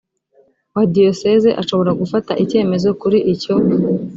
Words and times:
wa 0.75 0.83
diyosezi 0.93 1.49
ashobora 1.61 1.91
gufata 2.01 2.31
icyemezo 2.43 2.89
kuri 3.01 3.17
icyo 3.33 3.55